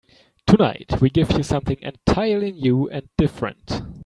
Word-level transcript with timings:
Tonight 0.47 0.99
we 0.99 1.11
give 1.11 1.29
you 1.33 1.43
something 1.43 1.77
entirely 1.81 2.51
new 2.51 2.89
and 2.89 3.07
different. 3.19 3.81